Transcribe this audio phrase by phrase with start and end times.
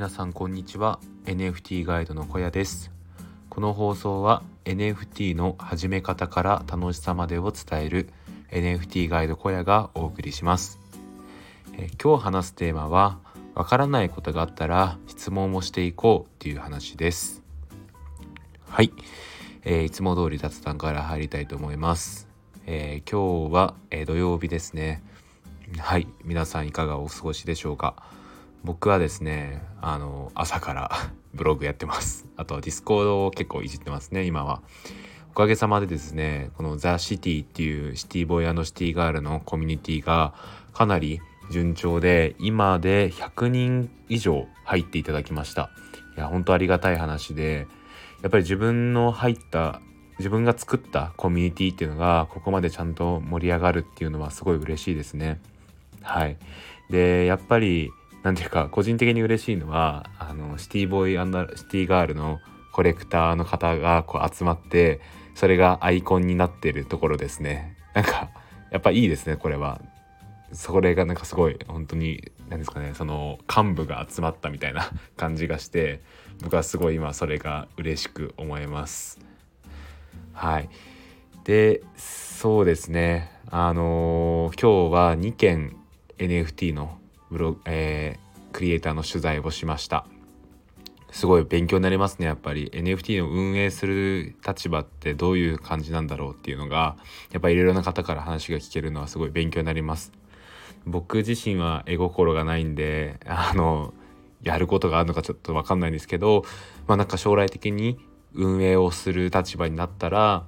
[0.00, 0.98] 皆さんこんにちは。
[1.26, 2.90] NFT ガイドの小屋です。
[3.50, 8.08] この放送は NFT の始め方から楽しさまでを伝える
[8.50, 10.80] NFT ガイド小屋がお送りします。
[11.76, 13.18] え今日話すテーマは
[13.54, 17.42] わからないことがあったら質問をしていこうっていう話です。
[18.70, 18.94] はい、
[19.64, 22.26] えー、いつも通り雑談から入りたいと思います。
[22.64, 25.02] えー、今日は、えー、土曜日ですね。
[25.78, 26.06] はい。
[26.24, 28.02] 皆さんいかがお過ごしでしょうか？
[28.64, 30.90] 僕はですねあの朝から
[31.34, 32.26] ブログやってます。
[32.36, 34.62] あとは Discord を結構いじってますね今は。
[35.30, 40.34] おかげさまでですねこのザ・シティっていうシティボーイシティガールのコミュニティが
[40.72, 41.20] かなり
[41.50, 45.70] 順調で今で100人以上入っていただきました。
[46.16, 47.68] いや本当ありがたい話で
[48.22, 49.80] やっぱり自分の入った
[50.18, 55.40] 自分が作ったコミュニティっていうのがここまでちゃんと盛り上がるっていうのはすごい嬉しいですね。
[56.02, 56.36] はい。
[56.90, 57.90] でやっぱり
[58.22, 62.40] 何ていうか個人的に嬉しいのはあのシティボーイシティガールの
[62.72, 65.00] コレクターの方がこう集まって
[65.34, 67.76] それがアイコンになってるところですね。
[67.94, 68.30] なんか
[68.70, 69.80] やっぱいいですねこれは。
[70.52, 76.00] それがなんかすごい本当に何ですかねその幹部が集まったみたいな 感じがして
[76.42, 79.20] 僕はすごい今それが嬉しく思います。
[80.32, 80.68] はい。
[81.44, 83.30] でそうですね。
[83.50, 85.76] あのー、今日は2件
[86.18, 86.98] NFT の
[87.30, 90.06] ブログ、えー、クリエイターの取材をしました。
[91.12, 92.70] すごい勉強になりますねやっぱり。
[92.70, 96.96] NFT の運営する立場ってどういう感じなんだろうっていうのが
[97.32, 100.12] やっぱりいろいろな方から話が聞けるのはすごい勉強になります。
[100.86, 103.92] 僕自身は絵心がないんであの
[104.42, 106.44] やることがあるのかちょっと分かんないんですけど
[106.86, 107.98] まあなんか将来的に
[108.32, 110.46] 運営をする立場になったら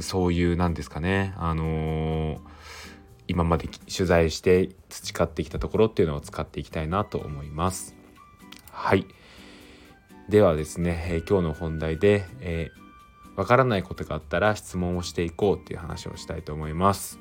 [0.00, 2.38] そういうなんですかねあのー
[3.28, 7.94] 今まで取材して培ってきたところっていうのを使っていきたいなと思います。
[8.70, 9.06] はい
[10.28, 17.20] ではですね、えー、今日の本題で、えー、わからないことがあったら質問をしていこうっていう話をしたいと思います。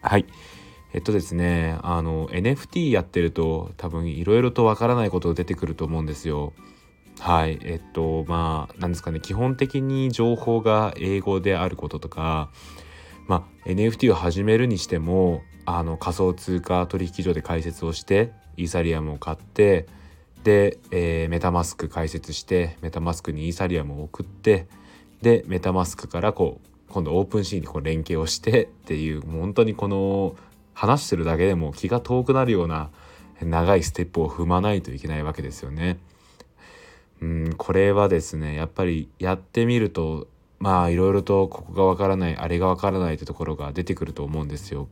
[0.00, 0.26] はい
[0.92, 6.52] えっとですねあの NFT やってると多分いろいろとわからないことが出てくると思うんですよ。
[7.18, 12.50] はいえっとまあ何ですかね基本的に情報が英語であることとか
[13.26, 19.86] まあ、NFT を始めるにしてもあの仮想通貨取引所で開設をしてイーサリアムを買って
[20.44, 24.68] で、えー、メタマスク開設してメタマスクにイーサリアムを送って
[25.22, 30.36] でメタマスクからこう今度オープンシーンにこう連携をしてっていうもう本当にこの
[30.72, 32.90] 話してるだけでも気が遠くなるような
[33.40, 35.98] 長いステップを踏まないといけないわけですよね。
[37.20, 40.28] うんこれはですねやっぱりやってみると
[40.58, 44.88] まあいろいろとここがわからないあれがわからないってところが出てくると思うんですよ。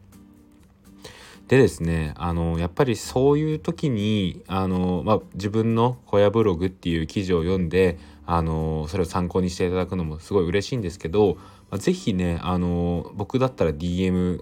[1.48, 11.34] でですねあのやっぱりそういう時にあの、まあ、自分の小屋ブログっていう記事を読んであのそれを参考にしていただくのもすごい嬉しいんですけど、
[11.70, 14.40] まあ、是非ねあの僕だったら DM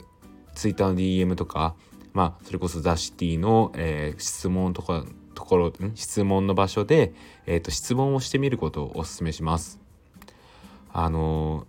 [0.55, 1.75] ツイッターの DM とか、
[2.13, 5.05] まあ、それこそザ・シティの、えー、質問とか
[5.35, 7.15] ところ質問の場所で、
[7.47, 9.82] えーと質問をしてみることをお勧めします。
[10.93, 11.67] あの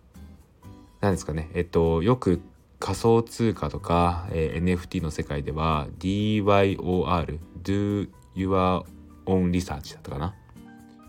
[1.01, 2.41] 何ですかねえっとよく
[2.79, 8.83] 仮想通貨とか、えー、NFT の世界では DYOR Do Your
[9.25, 10.35] Own Research だったかな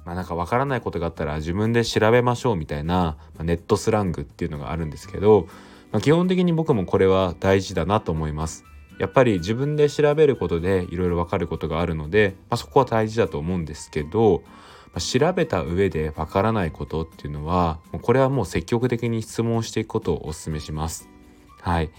[0.04, 5.48] まあなんかわからないことがあったら自分で調べましょうみたいな、まあ、ネットスラングっていうのがあるんですけど、
[5.90, 8.64] まあ、基本的に僕もこれは大事だなと思います。
[9.00, 14.44] やっぱり自分で調べることでいろいろわかることがあるので、まあ、そこは大事だと思うんですけど、
[15.00, 21.08] 調べた上でわからないことっていうのはこれはもう積極的に質問していくことをお勧めします。
[21.60, 21.90] はい、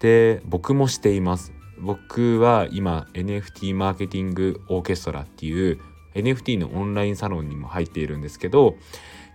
[0.00, 1.52] で僕もしています。
[1.78, 5.80] 僕は今 NFT マーケティングオーケストラっていう
[6.14, 8.76] NFT のオンラインサロンにも入っているんですけど、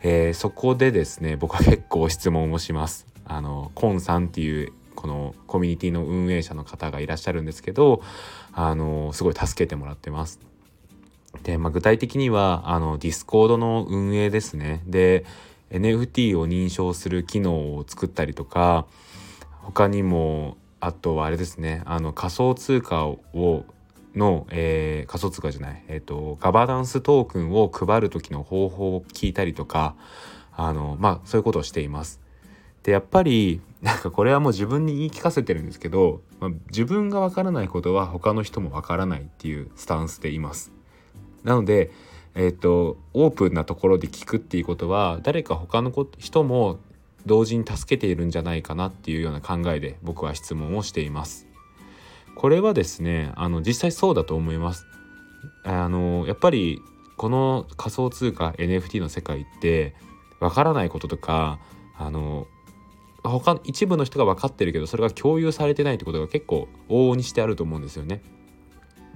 [0.02, 3.08] えー、そこでですね僕は結構質問をします。
[3.26, 8.02] あのコンさんっていうこのコミュニティの運営者の方がいらっしゃるんですけど
[8.54, 10.40] あのすごい助けてもらってます。
[11.44, 15.26] で、まあ、具体的にはあの Discord の運営ですねで
[15.72, 18.86] NFT を認証する機能を作ったりとか
[19.62, 23.66] 他にもあとはあれですねあの仮想通貨を
[24.16, 29.96] の、えー、仮想通貨じゃない、えーと、ガバナンストークンを配る時の方法を聞いたりとか
[30.56, 32.20] あのまあそういうことをしています。
[32.84, 40.72] でやっぱりなんかこれはもう自分に言い聞かせてるんですけど、まあ、自分がわからないことは他の人もわからないっていうスタンスでいます。
[41.48, 41.92] なので、
[42.36, 46.78] えーと、オープンなところで聞くっていうことは誰か他の人も
[47.26, 51.48] 同時に助けているんじゃないかなっていうような考えで僕は質問をしています。
[52.36, 54.86] これはですねあの実際そうだと思います。
[55.64, 56.82] あのやっぱり
[57.16, 59.96] この仮想通貨 NFT の世界って
[60.42, 61.60] わからないこととか
[61.98, 62.46] あの
[63.24, 68.22] 他一部の人が分かってるけどそれが共有されてないってことが結構往々にしてあると思うんですよね。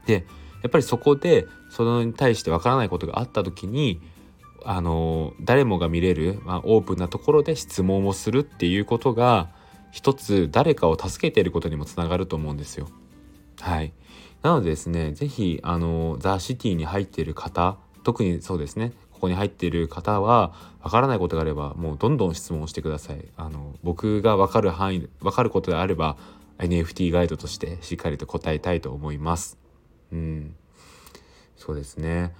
[0.05, 0.25] で
[0.63, 4.01] やっぱりそこでそれに対して分からないことがあった時に
[4.63, 9.49] あの誰もが見れる、まあ、オープンなところで質問をするっていうことが
[9.91, 12.89] 一つ誰かを助けていることにもつながると思うんですよ。
[13.59, 13.93] はい、
[14.41, 23.25] なのでですね是非あのザ・シティに入っている方特にそうですねここに入っている方は分からないことがあればもうどんどん質問してください。
[23.37, 26.17] あの僕が分かる範囲分かることであれば
[26.59, 29.60] NFT ガイドとしてしっかりと答えたいと思います。
[30.11, 30.55] うん、
[31.55, 32.33] そうですね。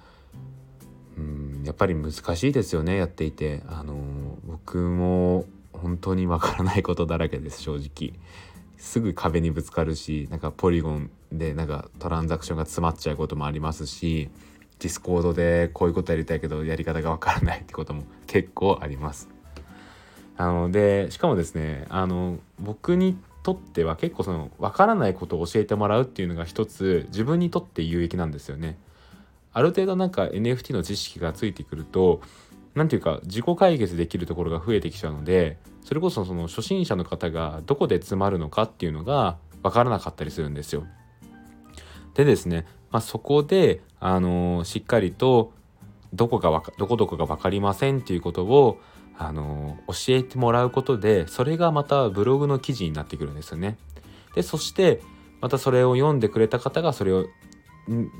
[1.16, 3.62] うんやっぱり難しいですよねやっていて。
[3.66, 8.18] あの僕も本当にわからないことだらけです正直。
[8.82, 14.28] すぐ壁にぶつかるしなんか Polygon でなんかトランザクションが詰まっちゃうこともありますし
[14.80, 19.28] Discord でこういうことやりたいけどやり方がわからないってことも結構あります。
[20.36, 28.78] あのでしかもですねあの僕にとっては結構その分からないことを教えてもらうっていうのが一つ自分にとって有益なんですよね。
[29.52, 32.22] ある程度なんか NFT の知識がついてくると
[32.74, 40.86] 何ていうか自己解決できるところが増えてきちゃうのでそれこそその初心者の方がどこで詰まるのかっていうのが分からなかったりするんですよ。
[42.14, 45.52] でですね、まあ、そこで、あのー、しっかりと
[46.12, 48.78] どこがどこどこが分かりませんっていうことを、
[49.18, 53.76] あの、教えてもらうことでそれがまたブログの記事になってくるんですよね。
[54.34, 55.00] でそして
[55.40, 57.26] またそれを読んでくれた方がそれを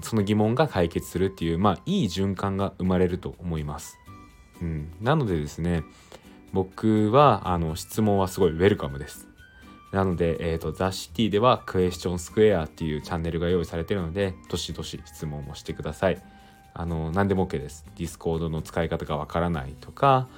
[0.03, 3.99] その疑問が解決するっていうまあいい循環が生まれると思います。
[4.61, 5.83] うん、なのでですね
[6.53, 9.29] 僕はあの質問はすごいウェルカムです。
[9.93, 16.23] なので、えーと、ザ・シティではクエスチョンスクエアっていうチャンネルが用意されてるのでどしどし質問もしてください。
[16.75, 17.85] あの何でも OK です。
[17.97, 20.29] Discord の使い方がわからないとか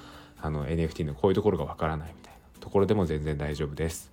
[0.45, 4.13] あの NFT のこういうところがわからないみたいなところでも全然大丈夫です。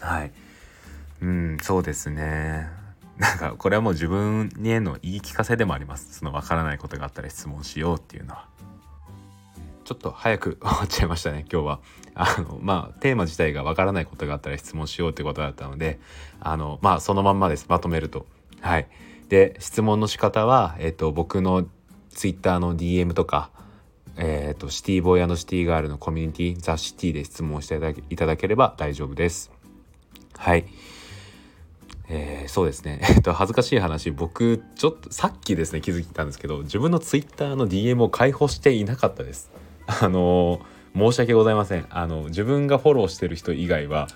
[0.00, 0.32] はい。
[1.20, 2.68] うん、そうですね。
[3.18, 8.46] なんかこれはもう自分への言い聞かせでもありますその分からないことがあったら質問しようっていうのは
[9.84, 11.80] ちょっと早く終わっちゃいましたね今日は
[12.14, 15.98] あのまあテーマ自体が分からないことがあったら質問しようってことだったので
[16.40, 18.26] あのまあそのまんまですまとめると
[18.60, 18.86] はい
[19.30, 21.66] で質問の仕方はえっ、と僕の
[22.10, 23.50] Twitter の DM とか
[24.16, 27.76] えっ、とシティボーイシティガールのコミュニティザ・シティで質問して
[28.10, 29.50] いただければ大丈夫です
[30.36, 30.64] はい
[32.08, 33.00] えー、そうですね。
[33.16, 39.50] えっと、恥ずかしい話、僕、ちょっと、さっきですね、気づいたんですけど、自分の Twitter の DM を開放していなかったです。
[39.86, 41.86] あのー、申し訳ございません。
[41.90, 44.08] あの、自分がフォローしてる人以外は、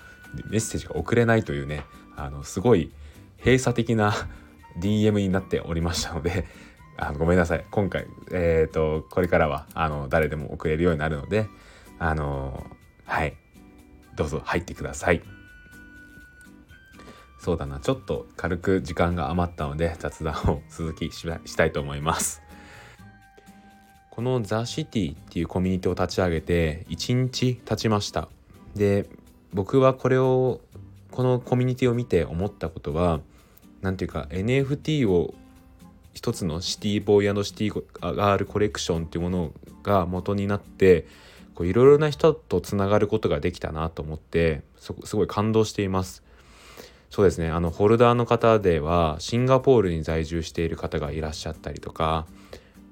[0.49, 1.83] メッセージが送れないというね、
[2.15, 2.91] あの、すごい
[3.39, 4.13] 閉鎖的な
[4.79, 6.45] DM になっておりましたので、
[6.97, 7.65] あごめんなさい。
[7.71, 11.47] 今回、えっ、ー、と、これからは、あの、誰でも送れるようになるので、
[11.99, 12.65] あの
[13.05, 13.35] はい。
[14.15, 15.21] どうぞ入ってください。
[17.41, 22.43] そうだなちょっと軽く時間が余ったので雑談を 続きしたいと思います
[24.11, 28.29] このザ・シティっていうコミュニティを立ち上げて1日経ちました
[28.75, 29.09] で
[29.53, 30.61] 僕はこれを
[31.09, 33.21] このコミュニティを見て思ったことは
[33.81, 35.33] 何ていうか NFT を
[36.13, 39.51] 一つのシティボーイシティガールコレクションっていうもの
[39.83, 41.05] が元になって
[41.59, 46.23] いろいろな人とつながることができたなと思ってすごい感動しています。
[47.09, 52.25] そうですねあのホルダーの方ではシンガポールに在住している方がいらっしゃったりとか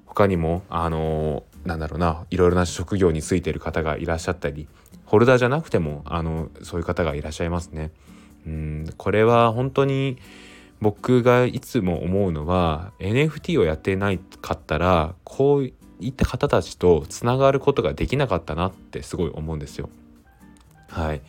[0.04, 4.68] 他にもあのなんだろうないろいろな職業についている方がいらっしゃったり
[5.06, 7.92] ホルダーじゃなくてもあのそういう方がいらっしゃいますね。
[8.46, 10.18] うんこれは本当に
[10.80, 15.64] 僕がいつも思うのは NFT をやってないかったらこう
[16.00, 19.90] いった方たちとつながることができなかったなってすごい思うんですよ。
[20.88, 21.20] はい。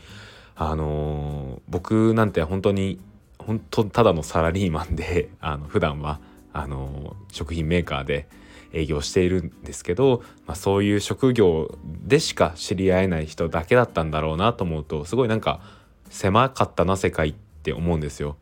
[0.55, 2.99] あのー、僕なんて本当に
[3.39, 6.19] 本当ただのサラリーマンで あの普段は
[6.53, 8.27] あのー、食品メーカーで
[8.73, 15.61] 営業しているんですけど、まあ、そういう職業でしか知り合えない人だけだったんだろうなと思うとすごいなんか
[16.09, 18.37] 狭かったな世界って思うんですよ。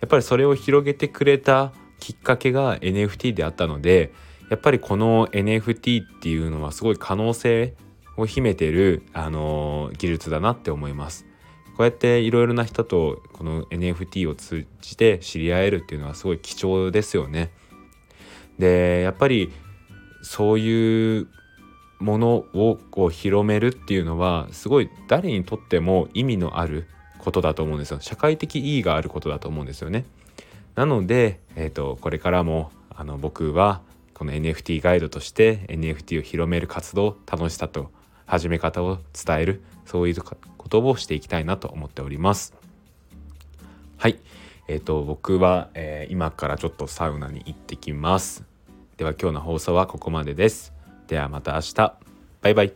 [0.00, 4.12] やっぱりそれを広げてくれたきっかけが NFT であったので
[4.50, 7.74] やっぱりこの NFT っていうのはすごい可能性
[8.16, 11.24] を秘めてる、あのー、技術だなって思います。
[11.76, 17.52] こうやっていろいろな人とこの NFT を通じて知り合えるっていうのはすごい貴重ですよね。
[18.58, 19.50] でやっぱり
[20.22, 21.28] そういう
[22.00, 26.86] ものをこう広めるっていうのはすごい誰にとっても意味のある
[27.20, 28.00] ことだと思うんですよ。
[28.00, 30.04] 社会的意義があることだと思うんですよね。
[30.74, 33.82] なので、えーと、これからもあの僕は
[34.14, 37.90] この NFT ガイドとして NFT を広める活動楽しさと
[38.26, 42.54] 始め方を伝えるそういうことをしていきたいなと思っております。
[43.96, 44.18] はい
[44.68, 48.44] えーと、僕は、えー、今からちょっとサウナに行ってきます。
[48.96, 50.72] では今日の放送はここまでです。
[51.08, 51.94] ではまた明日。
[52.42, 52.72] バイバイ。